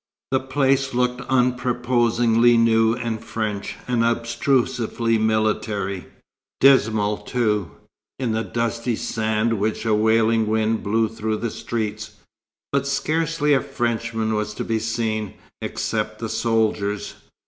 [0.31, 6.07] The place looked unprepossessingly new and French, and obtrusively military;
[6.59, 7.69] dismal, too,
[8.17, 12.15] in the dusty sand which a wailing wind blew through the streets;
[12.71, 17.13] but scarcely a Frenchman was to be seen, except the soldiers.